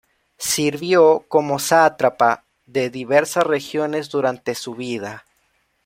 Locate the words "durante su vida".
4.09-5.25